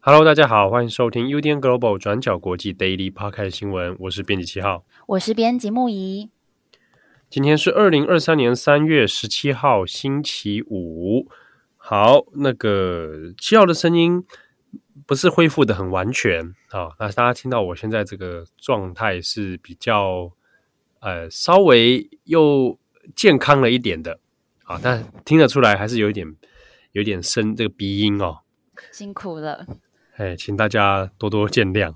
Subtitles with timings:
[0.00, 6.30] Hello，大家好，欢迎收听 UDN Global 转角国际 Daily Podcast 新闻，我是编辑七号，我是编辑木仪。
[7.30, 11.28] 今天是二零二三年三月十七号，星期五。
[11.76, 14.24] 好，那个七号的声音
[15.06, 16.88] 不是恢复的很完全啊。
[16.98, 20.32] 那大家听到我现在这个状态是比较
[21.00, 22.78] 呃稍微又
[23.14, 24.20] 健康了一点的
[24.64, 26.34] 啊，但听得出来还是有一点
[26.92, 28.38] 有点深这个鼻音哦，
[28.90, 29.66] 辛苦了。
[30.16, 31.94] 哎，请大家多多见谅。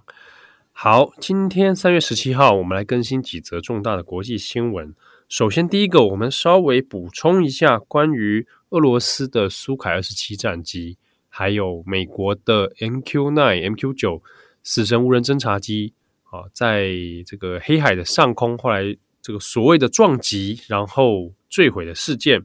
[0.72, 4.94] 好，今天三月十七号，我们来更新几则重大的国际新闻。
[5.32, 10.98] 首先，第一个，我们稍微补充一下关于俄罗斯的苏凯二十七战机，
[11.30, 13.32] 还有美国的 MQ9、
[13.74, 14.20] MQ9
[14.62, 16.92] 死神无人侦察机啊，在
[17.24, 22.44] 这个黑海的上空，后来这个所谓的撞击，然后坠毁的事件。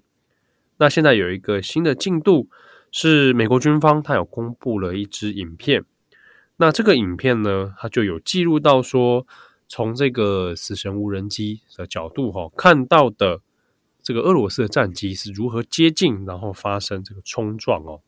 [0.78, 2.48] 那现在有一个新的进度，
[2.94, 5.84] 是美国军方他有公布了一支影片。
[6.56, 9.28] 那这个影片呢，它就有记录到说。
[9.68, 13.42] 从这个死神无人机的角度哈，看到的
[14.02, 18.02] 这个俄罗斯的战机是如何接近，然后发生这个冲撞哦。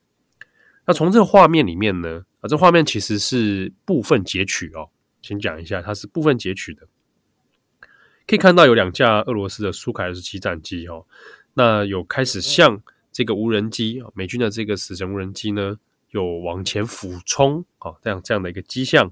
[0.86, 4.90] 那从这个画面里面呢，啊，这画面其实是部分截取哦，
[5.22, 6.88] 先讲一下，它是部分截取的。
[8.26, 11.06] 可以看到有两架俄罗斯的苏凯二十七战机哦，
[11.56, 15.78] 那有开始向这个无人机，美军的这个死神无人机呢，
[16.12, 19.12] 有往前俯冲啊，这样这样的一个迹象，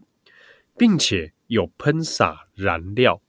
[0.78, 1.34] 并且。
[1.48, 3.22] 有喷洒燃料，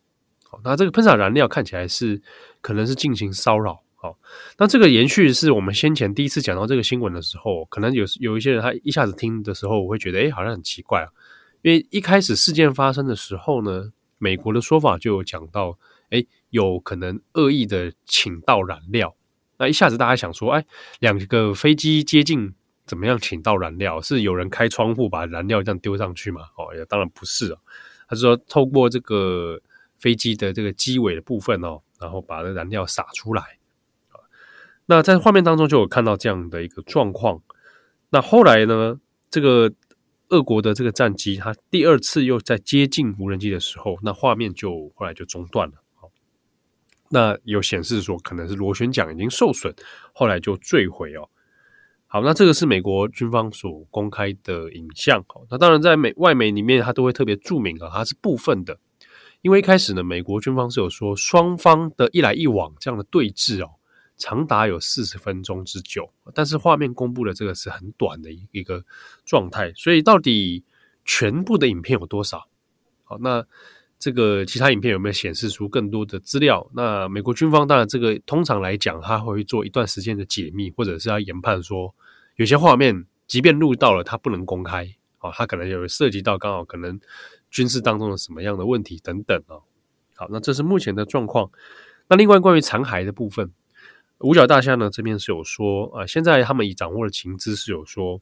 [0.43, 2.21] 好，那这个喷洒燃料看起来是
[2.61, 4.19] 可能是进行骚扰，好，
[4.57, 11.07] 那这个延续是我们先前第一次讲到这个新闻的时候，可能有有一些人他一下子听的时候，我会觉得，哎，好像很奇怪啊，
[11.63, 15.79] 因为一开始事件发生的时候呢，美国的说法就有讲到，
[16.11, 19.15] 哎，有可能恶意的倾倒燃料，
[19.59, 20.67] 那一下子大家想说，哎，
[20.99, 22.53] 两个飞机接近，
[22.89, 24.01] 怎么样请到燃料？
[24.01, 26.49] 是有人开窗户把燃料这样丢上去吗？
[26.57, 27.61] 哦，也当然不是啊。
[28.09, 29.61] 他说：“透过这个
[29.99, 33.59] 飞机的这个机尾的部分哦，然后把这燃料洒出来。
[34.87, 37.43] 那在画面当中就有看到这样的一个状况。
[38.09, 38.99] 那后来呢，
[39.29, 39.71] 这个
[40.31, 45.75] 俄国的这个战机，它第二次又在接近无人机的时候，那画面就后来就中断了。
[47.11, 49.75] 那有显示说可能是螺旋桨已经受损，
[50.15, 51.29] 后来就坠毁哦。”
[52.11, 55.23] 好，那这个是美国军方所公开的影像。
[55.51, 58.79] 那当然在美外媒里面，它都会特别注明啊，它是部分的。
[59.43, 63.71] 因为一开始呢，美国军方是有说双方的一来一往这样的对峙哦，
[64.17, 66.11] 长达有四十分钟之久。
[66.33, 68.83] 但是画面公布的这个是很短的一一个
[69.27, 70.65] 状态，所以到底
[71.05, 72.49] 全部的影片有多少？
[73.05, 73.47] 好，那
[73.99, 76.71] 这个其他影片有没有显示出更多的资料？
[76.73, 81.95] 那美国军方当然这个通常来讲，他会做一段时间的解密，或者是要研判说。
[82.37, 84.89] 有些画面，即便录到了，它不能公开
[85.19, 87.01] 哦，它可能有涉及到刚好可能
[87.51, 89.61] 军事当中的什么样的问题等等哦。
[90.15, 91.51] 好，那这是目前的状况。
[92.09, 93.51] 那另外关于残骸的部分，
[94.21, 98.21] 五角大厦呢这边是有说啊，现在他们已掌握的情资是有说，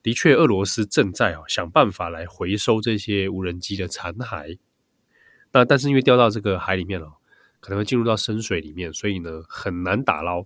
[0.00, 4.56] 的确俄罗斯正在啊想办法来回收这些无人机的残骸。
[5.52, 7.12] 那但是因为掉到这个海里面了，
[7.60, 10.44] 可能会进入到深水里面，所以呢很难打捞。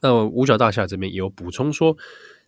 [0.00, 1.96] 那五角大厦这边也有补充说，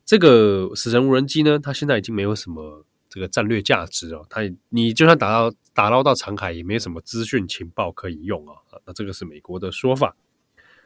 [0.04, 8.54] 这个死神无人机呢，它现在已经没有什么这个战略价值哦，它你就算打到打捞到残骸，也没有什么资讯情报可以用啊。
[8.86, 10.14] 那这个是美国的说法。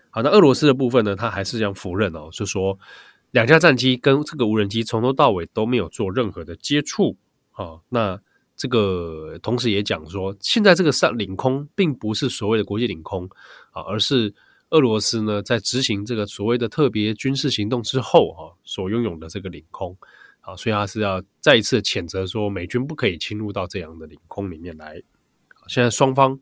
[0.08, 2.78] 好，那俄罗斯的部分呢，它还是这样否认哦，就说
[3.32, 7.16] 两架战机跟这个无人机从头到尾都没有做任何的接触
[7.52, 7.80] 啊。
[7.90, 8.18] 那
[8.56, 13.28] 这个同时也讲说，现在这个上领空并不是所谓的国际领空
[13.72, 14.34] 啊，而是。
[14.70, 19.96] 俄罗斯呢，在执行这个所谓的特别军事行动之后，啊，所拥有的这个领空，
[20.40, 25.00] 啊，所以他是要再一次谴责说，美军不可以侵入到这样的领空里面来。
[25.68, 26.36] 现在双方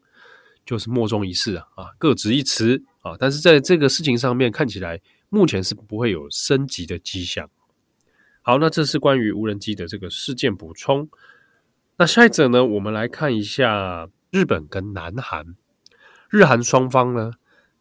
[0.64, 4.98] 就是莫衷一是啊，啊，各执一词啊，但是在这个事情上面看起来，
[5.28, 7.50] 目前是不会有升级的迹象。
[8.40, 11.06] 好，那这是关于无人机的这个事件补充。
[11.98, 15.54] 那下一则呢，我们来看一下日本跟南韩，
[16.30, 17.32] 日韩双方呢。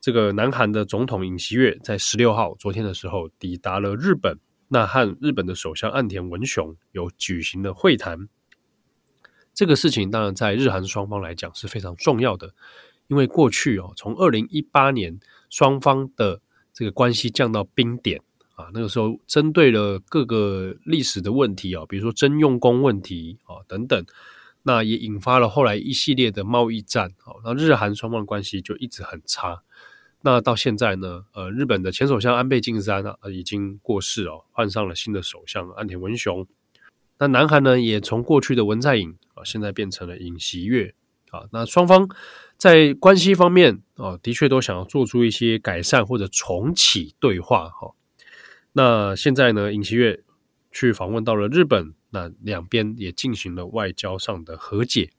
[0.01, 8.27] 这个南韩的总统尹锡悦在十六号昨天的时候抵达了日本，那和日本的首相岸田文雄有举行了会谈。
[9.53, 12.55] 这个事情当然在日韩双方来讲是非常重要的，
[13.09, 15.19] 因为过去哦，从二零一八年
[15.51, 16.41] 双方的
[16.73, 18.23] 这个关系降到冰点
[18.61, 18.69] 啊。
[18.73, 24.05] 那个时候，针对了各个历史的问题啊，比如说征用工问题啊等等，
[24.63, 27.41] 那也引发了后来一系列的贸易战啊。
[27.43, 29.63] 那日韩双方关系就一直很差。
[30.23, 36.45] 那到现在呢，呃，日本的前首相安倍晋三啊已经过世哦，换上了新的首相岸田文雄。
[37.17, 40.93] 那南韩呢，也从过去的文在寅啊，现在变成了尹锡悦
[41.31, 41.45] 啊。
[41.51, 42.07] 那双方
[42.55, 47.91] 在关系方面啊，的确都想要做出一些改善或者重启对话哈。
[48.73, 50.23] 那现在呢，尹锡悦
[50.71, 55.11] 去访问到了日本，那两边也进行了外交上的和解。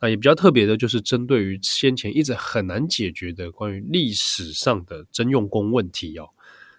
[0.00, 6.30] 那也比较特别的，就是针对于先前一直很难解决的关于历史上的征用工问题哦，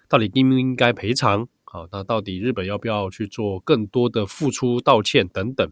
[0.08, 1.46] 到底应不应该赔偿？
[1.62, 5.70] 好，那到底日本要不要去做更多的付出道歉等等？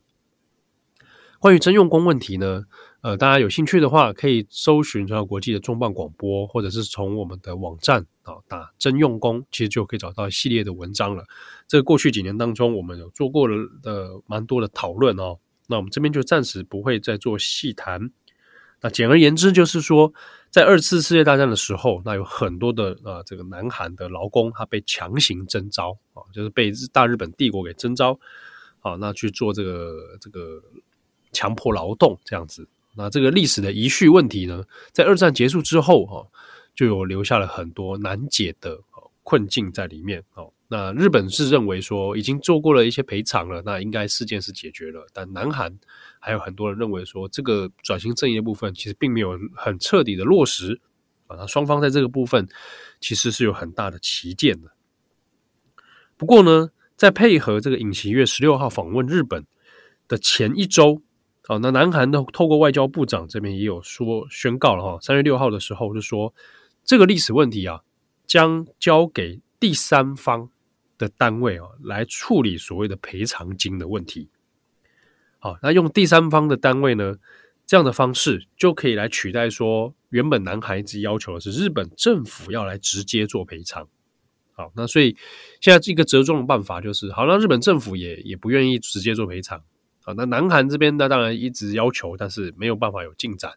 [1.41, 2.67] 关于征用工问题呢，
[3.01, 11.25] 呃，大家有兴趣的话，可以搜寻中央国际的重磅广播，或者是从我们的网站啊打征用工，其实就可以找到系列的文章了。
[11.67, 15.39] 这个过去几年当中，我们有做过了的蛮多的讨论哦。
[15.67, 18.11] 那我们这边就暂时不会再做细谈。
[18.83, 20.13] 那简而言之，就是说，
[20.51, 28.19] 在二次世界大战的时候，那有很多的啊，这个南韩的劳工他被强行征召啊，就是被大日本帝国给征召
[28.81, 30.63] 啊，那去做这个这个
[31.33, 32.69] 强迫劳动这样子。
[32.97, 36.27] 那这个历史的遗绪问题呢，在二战结束之后啊，
[36.75, 38.79] 就有留下了很多难解的
[39.23, 40.53] 困境在里面哦。
[40.67, 45.07] 那日本是认为说已经做过了一些赔偿了，那应该事件是解决了。
[45.13, 45.77] 但南韩
[46.19, 50.81] 还有很多人认为说，这个转型正义的部分其实并没有很彻底的落实
[51.27, 51.37] 啊。
[51.37, 52.49] 那双方在这个部分
[53.01, 54.69] 其实是有很大的歧见的。
[56.17, 59.45] 不过呢，在配合这个尹锡悦十六号访问日本
[60.07, 61.03] 的前一周
[61.51, 66.33] 啊，那南韩的透过外交部长这边也有说宣告了哈，三月六号的时候就说
[66.85, 67.81] 这个历史问题啊，
[68.27, 70.51] 将交给第三方。
[71.01, 74.29] 的单位哦，来处理所谓的赔偿金的问题。
[75.39, 77.17] 好，那用第三方的单位呢，
[77.65, 83.89] 这样的方式就可以来取代说，原本南韩一直要求的是日本政府要来直接做赔偿。
[84.53, 85.17] 好，那所以
[85.63, 89.63] 现在这个折中的办法就是，好，那日本政府也也不愿意直接做赔偿。
[90.17, 93.53] 那南韩这边呢，当然一直要求，但是没有办法有进展，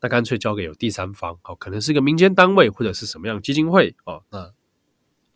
[0.00, 4.52] 那干脆交给有第三方，好，可能是一个民间单位或者是什么样基金会哦，那。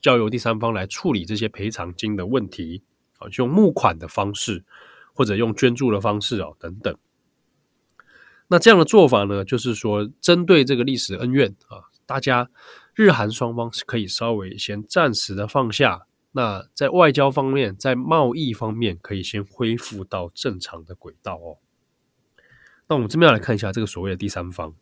[0.03, 2.83] 交由第三方来处理这些赔偿金的问题，
[3.19, 4.65] 啊，用募款的方式，
[5.12, 6.97] 或者用捐助的方式啊，等等。
[8.49, 12.49] 那这样的做法呢，就是说，针对这个历史恩怨啊，大家
[12.95, 16.07] 日韩双方是可以稍微先暂时的放下。
[16.32, 21.59] 那在外交方面，在贸易方面，可以先恢复到正常的轨道哦。
[22.88, 24.75] 那我们这边要来看一下这个所谓的第三方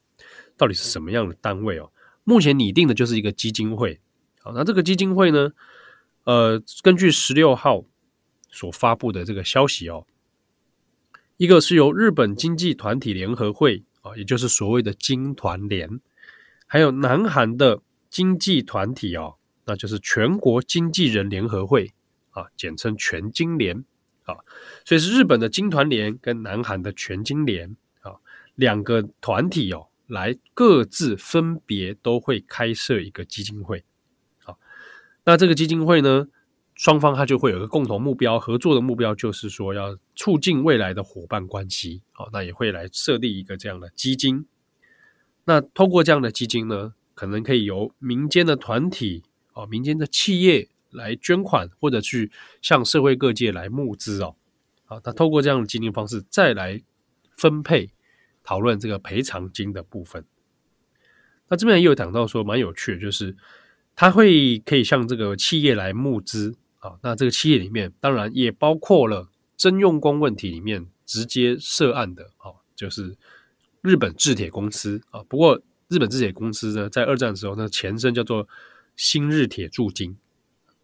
[0.57, 1.91] 到底是什么样的单位哦。
[2.25, 4.01] 目前拟定的就是一个基金会。
[4.41, 5.53] 好那这个基金会呢，
[6.25, 7.85] 呃，根据十六号
[8.51, 10.07] 所发布的这个消息哦，
[11.37, 16.01] 一个是由日本经济团体联合会啊，也就是所谓的经团联，
[16.67, 19.37] 还有南韩的经济团体哦，
[19.69, 21.93] 那就是全国经纪人联合会
[22.31, 23.85] 啊，简称全经联
[24.25, 24.35] 啊，
[24.87, 28.17] 所以是日本的经团联跟南韩的全经联啊
[28.55, 33.85] 两个团体哦，来各自分别都会开设一个基金会
[34.45, 34.57] 啊。
[35.25, 36.29] 那这个基金会呢，
[36.75, 42.01] 双方它就会有一个共同目标，合作的目标就是说要促进未来的伙伴关系。
[42.13, 44.47] 啊，那也会来设立一个这样的基金。
[45.45, 49.23] 那通过这样的基金呢，可能可以由民间的团体、
[49.63, 52.31] 啊，民间的企业来捐款，或者去
[52.63, 54.37] 向社会各界来募资哦。
[54.85, 56.81] 好，他透过这样的基金方式再来
[57.37, 57.91] 分配
[58.43, 60.25] 讨论这个赔偿金的部分。
[61.49, 63.37] 那这边也有讲到说蛮有趣的，就是。
[64.01, 73.17] 他会可以向这个企业来募资啊，那这个企业里面当然也包括了征用工问题里面直接涉案的啊，就是
[73.83, 75.25] 日本制铁公司啊。
[75.25, 78.49] 不过日本制铁公司呢，在二战的时候，那前身叫做
[78.99, 80.19] 新日铁住金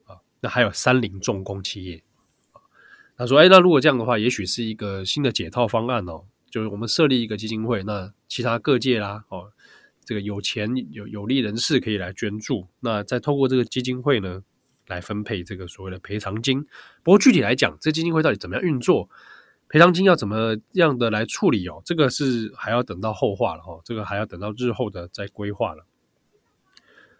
[0.06, 0.16] 啊。
[0.40, 2.02] 那还有三菱重工企业
[2.52, 2.64] 啊。
[3.18, 9.52] 他说：“哎，那如果这样的话，也许是一个新的解套方案哦，就是我们设立一个基金会，那其他各界啦，哦。”
[10.06, 14.42] 这个有钱有有利人士可以来捐助，那再透过这个基金会呢，
[14.86, 16.62] 来分配这个所谓的赔偿金。
[17.02, 19.08] 不过具体来讲，这基金会到底怎么样运作，
[19.66, 25.86] 赔偿金要怎么样的来处理哦，这个是还要等到后话了哈，这个还要等到日后的再规划了。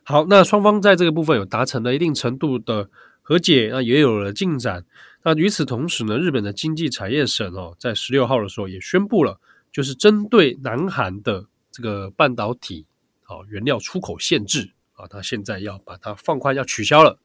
[0.05, 2.89] 好，那双方在这个部分有达成了一定程度的
[3.23, 4.85] 和解，那也有了进展。
[5.23, 9.41] 那与此同时呢，日本的经济产业省哦，在十六号的时候也宣布了，
[9.73, 11.47] 就是针对南韩的。
[11.77, 12.87] 这个半导体
[13.25, 17.19] 啊原料出口限制啊，他现在要把它放宽，要取消了。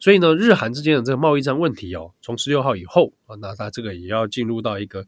[0.00, 5.06] 所以呢，日韩之间的这个贸易战问题哦，从十六号以后啊，那它这个也要进入到一个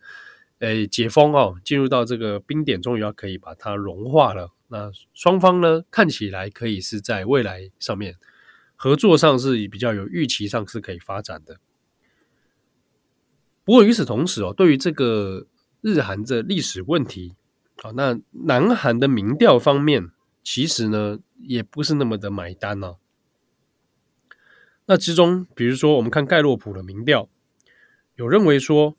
[0.61, 4.51] 诶解封哦，进入到这个冰点，终于要可以把它融化了。
[4.69, 8.17] 那双方呢，看起来可以是在未来上面
[8.75, 11.59] 合作上是比较有预期上是可以发展的。
[13.65, 15.47] 不过与此同时哦，对于这个
[15.81, 17.35] 日韩的历史问题，
[17.83, 20.11] 啊，那南韩的民调方面，
[20.43, 22.97] 其实呢也不是那么的买单哦。
[24.87, 27.29] 那之中，比如说我们看盖洛普的民调，
[28.15, 28.97] 有认为说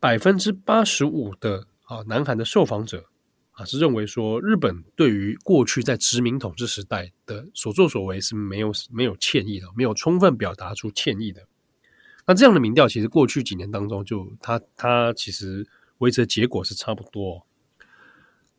[0.00, 3.08] 百分之八十五的啊南韩的受访者
[3.52, 11.42] 啊是认为说日本对于过去在殖民统治时代的所作所为是没有没有歉意的，没有充分表达出歉意的。
[12.26, 15.66] 那这样的民调，其实过去几年当中就，就它它其实
[15.98, 17.44] 维持的结果是差不多。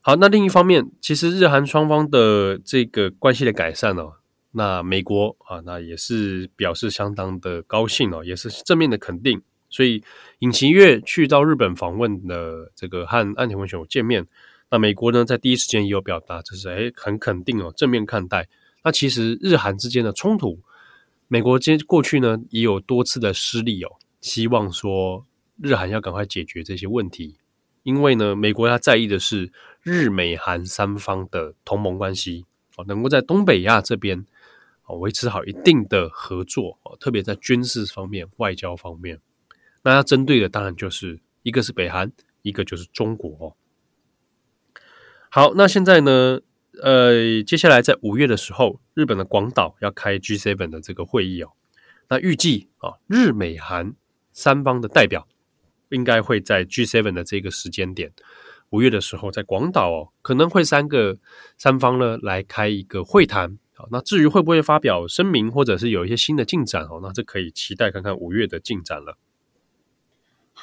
[0.01, 4.13] 好，那另一方面，其实日韩双方的这个关系的改善呢、哦。
[4.51, 9.41] 那美国啊，那也是表示相当的高兴哦，也是正面的肯定。
[9.69, 10.03] 所以
[10.39, 14.27] 尹锡悦去到日本访问的这个和岸田文雄见面，
[14.74, 18.50] 那美国呢在第一时间也有表达，就是诶很肯定哦，正面看待。
[18.84, 20.60] 那其实日韩之间的冲突，
[21.27, 25.27] 美国今过去呢也有多次的施力哦，希望说
[25.62, 27.38] 日韩要赶快解决这些问题，
[27.84, 29.51] 因为呢美国他在意的是
[29.84, 32.44] 日美韩三方的同盟关系
[32.75, 34.25] 哦，能够在东北亚这边。
[35.00, 39.20] 维持好一定的合作哦，特别在军事方面、外交方面。
[39.82, 42.12] 那要针对的当然就是一个是北韩，
[42.42, 43.56] 一个就是中国。
[45.36, 46.42] 好，那现在呢，
[46.84, 51.54] 呃，接下来在五月的时候，日本的广岛要开 G7 的这个会议哦。
[52.08, 53.96] 那预计啊，日美韩
[54.32, 55.28] 三方的代表
[55.90, 58.13] 应该会在 G7 的这个时间点，
[58.70, 61.18] 五月的时候在广岛哦，可能会三个
[61.58, 63.58] 三方呢来开一个会谈。
[63.74, 69.18] 好，那至于会不会发表声明，或者是有一些新的进展哦，那这可以期待看看五月的进展了。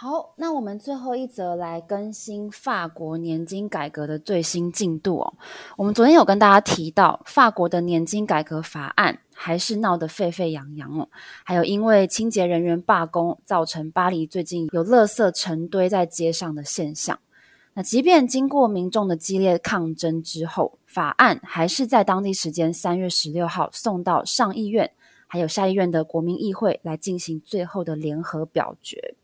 [0.02, 5.34] 好，那我们最后一则来更新法国年金改革的最新进度哦。
[5.76, 11.06] 我们昨天有跟大家提到，法国的年金改革法案还是闹得沸沸扬扬哦，
[11.44, 17.18] 还有因为清洁人员罢工，造成巴黎最近有垃圾成堆在街上的现象。
[17.74, 24.90] 那即便经过民众的激烈抗争之后，法案还是在当地时间三月十六号送到上议院，
[25.26, 29.14] 还有下议院的国民议会来进行最后的联合表决。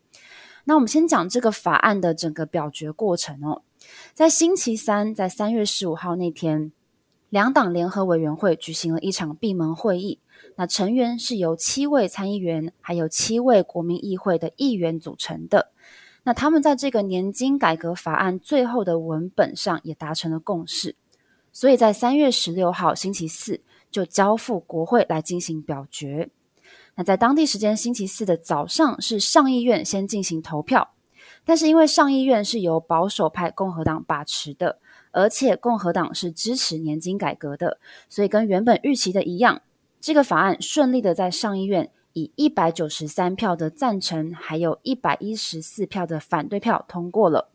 [0.69, 3.61] 那我们先讲这个法案的整个表决过程哦。
[4.13, 6.73] 在星期三，在三月十五号那天，
[7.29, 10.19] 两党联合委员会举行了一场闭门会议。
[10.57, 15.71] 那成员是由七位参议员，还有七位国民议会的议员组成的。
[16.23, 20.97] 那他们在这个年金改革法案最后的文本上也达成了共识，
[21.53, 26.29] 所以在三月十六号星期四就交付国会来进行表决。
[26.97, 30.89] 那在当地时间星期四的早上是上议院先进行投票，
[31.45, 34.79] 但是因为上议院是由保守派共和党把持的，
[35.11, 39.61] 而且共和党是支持年金改革的，所以跟原本预期的一样，
[40.01, 41.89] 这个法案顺利的在上议院。
[42.13, 47.51] 以一百九十三票的赞成，还有一百一十四票的反对票通过了。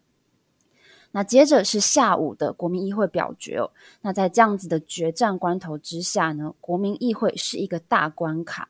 [1.10, 3.72] 那接着是下午的国民议会表决哦。
[4.02, 8.68] 那在这样子的决战关头之下呢，国民议会是一个大关卡。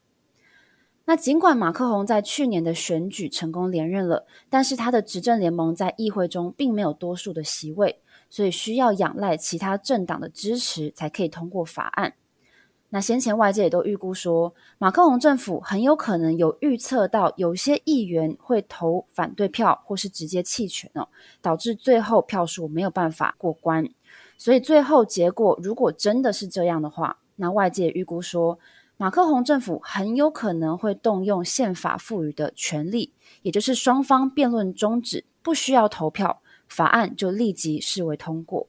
[1.05, 7.99] 那尽管马克宏在去年的选举成功连任了，但是他的执政联盟在议会中并没有多数的席位，
[8.31, 12.15] 所以需要仰赖其他政党的支持才可以通过法案。
[12.95, 21.09] 那先前外界也都预估说，马克宏政府很有可能有预测到有些议员会投反对票，或是直接弃权哦，
[21.41, 23.89] 导致最后票数没有办法过关。
[24.37, 28.59] 所以最后结果如果真的是这样的话，那外界预估说，
[29.03, 38.69] 马克宏政府很有可能会动用宪法赋予的权利，也就是双方辩论终止，不需要投票，法案就立即视为通过。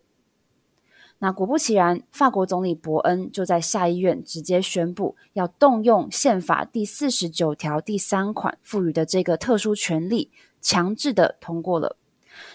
[1.20, 11.96] 那果不其然，法国总理伯恩就在下议院直接宣布，要动用宪法第四十九条第三款赋予的这个特殊权利，强制的通过了。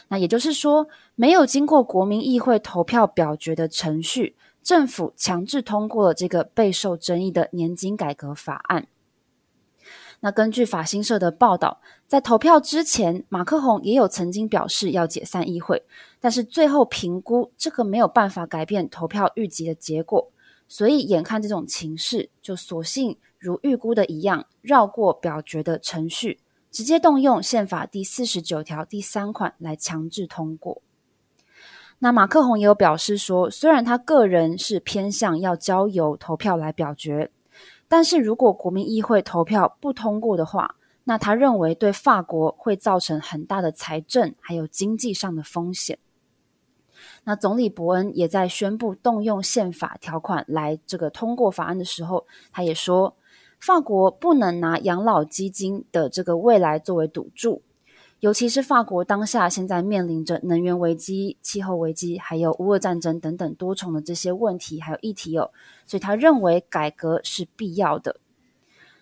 [0.08, 8.86] 那也就是说，没有经过国民议会投票表决的程序，政府强制通过了这个备受争议的年金改革法案。
[10.20, 15.84] 那根据法新社的报道，在投票之前，马克宏也有曾经表示要解散议会，
[16.18, 20.32] 但是最后评估这个没有办法改变投票预计的结果，
[20.66, 30.82] 所以眼看这种情势，就索性如预估的一样，绕过表决的程序，直接动用宪法第四十九条第三款来强制通过。
[32.00, 37.30] 那马克宏也有表示说，虽然他个人是偏向要交由投票来表决，
[37.88, 45.98] 但是如果国民议会投票不通过的话，那他认为对法国会造成很大的财政还有经济上的风险。
[47.25, 53.16] 那总理伯恩也在宣布动用宪法条款来这个通过法案的时候，他也说，
[53.58, 57.62] 法国不能拿养老基金的这个未来作为赌注，
[58.20, 65.50] 尤其是法国当下现在面临着能源危机、气候危机，还有乌俄战争等等多重的这些问题还有议题哦，
[65.86, 68.16] 所以他认为改革是必要的。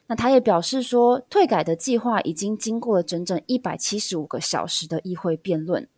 [0.06, 5.88] 那他也表示说，退改的计划已经经过了整整一百七十五个小时的议会辩论，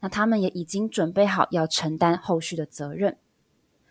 [0.00, 3.16] 那他们也已经准备好要承担后续的责任。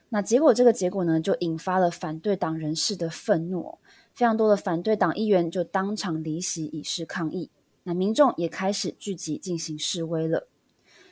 [0.10, 3.78] 那结果这个结果呢，就引发了反对党人士的愤怒。
[4.20, 7.50] 非常多的反对党议员就当场离席以示抗议，
[7.84, 10.46] 那民众也开始聚集进行示威了。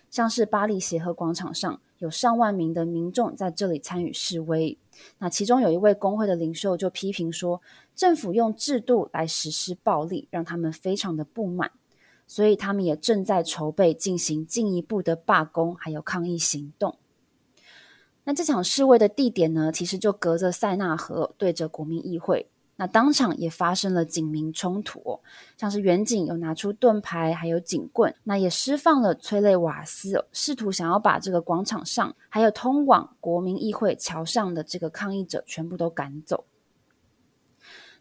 [0.09, 4.77] 像是巴黎协和广场上有上万名的民众在这里参与示威，
[5.19, 7.61] 那其中有一位工会的领袖就批评说，
[7.95, 11.71] 政府用制度来实施暴力，让他们非常的不满，
[12.27, 16.97] 所以他们也正在筹备进行进一步的罢工还有抗议行动。
[18.25, 22.49] 那这场示威的地点呢，其实就隔着塞纳河，对着国民议会。
[22.77, 25.19] 那当场也发生了警民冲突，
[25.57, 36.45] 像是远警有拿出盾牌，还有警棍，那也释放了催泪瓦斯，试图想要把这个广场上还有通往国民议会桥上的这个抗议者全部都赶走。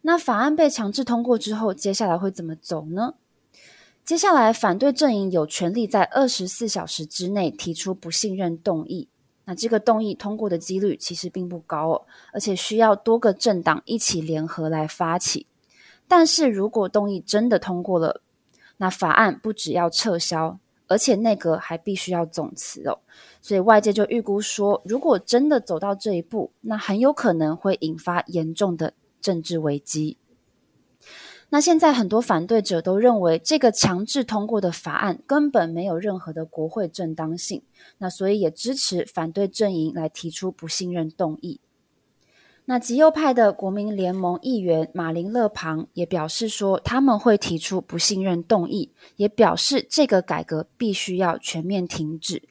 [0.03, 3.15] 那法案被强制通过之后，接下来会怎么走呢？
[4.05, 9.09] 接下来反对阵营有权利在二十四小时之内提出不信任动议。
[9.47, 15.47] 那这个动议通过的几率其实并不高哦，而且需要多个政党一起联合来发起。
[16.09, 18.21] 但是如果动议真的通过了，
[18.77, 22.99] 那法案不只要撤销，而且内阁还必须要总辞哦。
[23.41, 30.19] 所以外界就预估说，如果真的走到这一步，那很有可能会引发严重的政治危机。
[31.49, 37.63] 那现在很多反对者都认为，这个强制通过的法案根本没有任何的国会正当性，
[37.99, 41.61] 那所以也支持反对阵营来提出不信任动议。
[42.69, 52.43] 那极右派的国民联盟议员马林勒庞也表示说，他们会提出不信任动议，也表示这个改革必须要全面停止。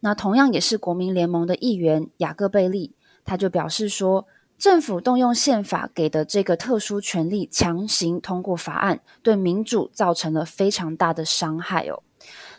[0.00, 4.26] 那同样也是国民联盟的议员雅各贝利，他就表示说，
[4.62, 12.00] 政府动用宪法给的这个特殊权利，强行通过法案，对民主造成了非常大的伤害哦。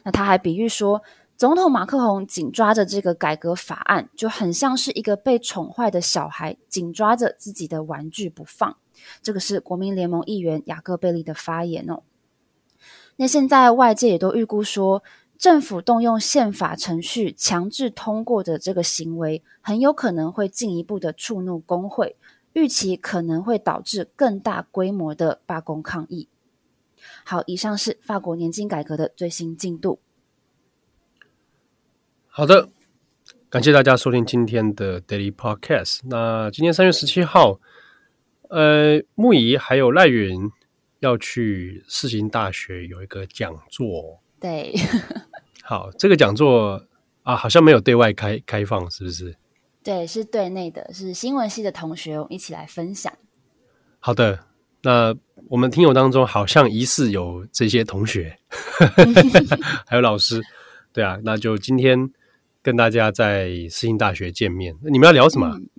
[0.04, 1.02] 那他还比喻说，
[1.38, 8.76] 总统马克宏紧抓着这个改革法案，就很像是一个被宠坏的小孩紧抓着自己的玩具不放。
[9.22, 12.02] 这个是国民联盟议员雅各贝利的发言哦。
[13.16, 15.04] 那现在外界也都预估说，
[15.43, 22.15] 政府动用宪法程序强制通过的这个行为，很有可能会进一步的触怒工会，
[22.53, 26.29] 预期可能会导致更大规模的罢工抗议。
[27.25, 29.99] 好，以上是法国年金改革的最新进度。
[32.27, 32.69] 好的，
[33.49, 35.99] 感谢大家收听今天的 Daily Podcast。
[36.06, 37.60] 那今天三月十七号，
[38.47, 40.49] 呃，木仪还有赖云
[40.99, 44.21] 要去世新大学有一个讲座。
[44.39, 44.73] 对。
[45.65, 46.84] 好，这个讲座
[47.23, 49.34] 啊，好像没有对外开开放，是不是？
[49.82, 53.12] 对，是对内的，是新闻系的同学我们一起来分享。
[53.99, 54.39] 好的，
[54.82, 55.15] 那
[55.47, 58.38] 我们听友当中好像疑似有这些同学，
[59.88, 60.41] 还有老师，
[60.91, 62.12] 对啊，那就今天
[62.62, 65.47] 跟大家在世新大学见面，你们要聊什么？
[65.47, 65.69] 嗯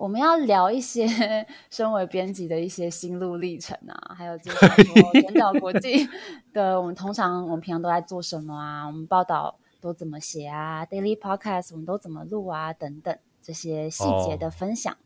[0.00, 1.06] 我们要聊一些
[1.68, 6.08] 身为编辑的一些心路历程啊，还有就是 说转角国际
[6.54, 8.86] 的我们通常我们平常都在做什么啊？
[8.86, 12.72] 我们报道都怎么写啊？Daily Podcast 我们都怎么录啊？
[12.72, 14.90] 等等这些细节的分享。
[14.90, 14.96] 哦。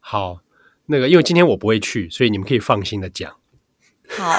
[0.00, 0.40] 好，
[0.84, 3.34] 那个因为今天我不会去，所以你们可以放心的讲。
[4.10, 4.34] 好，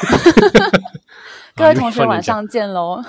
[1.57, 3.03] 各位同学晚上见喽，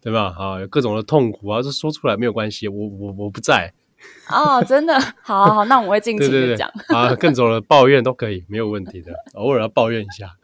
[0.00, 0.32] 对吧？
[0.32, 3.72] 好，有各种的痛苦啊，这说出来没有关系，我我我不在。
[4.30, 10.36] 哦，真的，好，好，好，那我会尽情的讲啊，更走了抱怨都可以，没有问题的，偶尔要抱怨一下。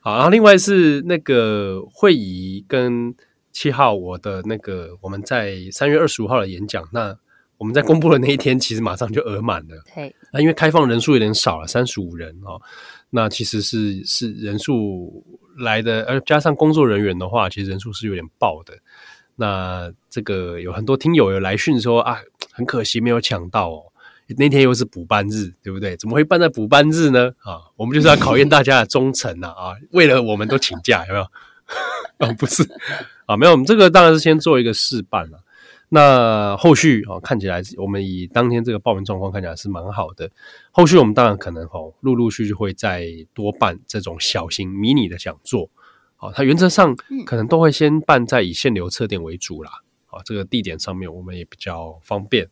[0.00, 3.14] 好，然后另外是那个会议跟
[3.52, 7.16] 七号，我的那个我们在三月二十五号的演讲，那
[7.56, 9.76] 我们在公布的那一天，其实马上就额满了。
[9.94, 12.60] 对，那因为开放人数有点少了，三十五人哦，
[13.10, 15.24] 那其实是是人数
[15.58, 18.74] 来的，而加上工作人员的话，其实人数是有点爆的。
[19.36, 22.20] 那这个有很多听友有来讯说啊，
[22.52, 23.84] 很可惜没有抢到哦。
[24.36, 25.96] 那天又是补班日，对不对？
[25.96, 27.30] 怎么会办在补班日呢？
[27.44, 29.76] 啊，我们就是要考验大家的忠诚呐啊，啊！
[29.92, 31.24] 为了我们都请假，有没有？
[32.18, 32.64] 啊， 不是
[33.26, 35.44] 啊，没有，我们这个当然是先做一个试办了。
[35.90, 40.28] 那后续啊，看起来我们以当天这个报名状况看起来是蛮好的。
[40.72, 45.70] 后续我们当然可能哦，陆陆续续会再多办这种小型迷你的讲座。
[46.26, 49.70] 好，它原则上可能都会先办在以限流测点为主啦。
[50.06, 52.48] 啊，这个地点上面我们也比较方便。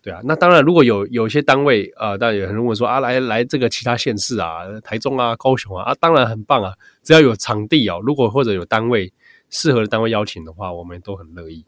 [0.00, 9.12] 对啊，那当然如果有有一些单位啊，当然有人问说啊，来来这个其他县市啊，台中啊、高雄啊，啊，当然很棒啊，只要有场地哦，如果或者有单位
[9.50, 11.64] 适合的单位邀请的话，我们都很乐意。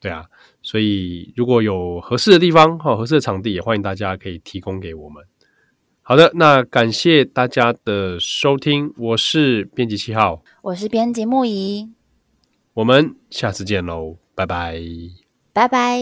[0.00, 0.26] 对啊，
[0.60, 5.24] 所以如果有合适的地方哈，合适的场地，也欢迎大家可以提供给我们。
[6.04, 11.88] 好的，那感谢大家的收听，我是编辑七号，我是编辑木仪，
[12.74, 14.82] 我们下次见喽，拜拜，
[15.52, 16.00] 拜拜。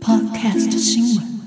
[0.00, 1.41] Podcast 新闻。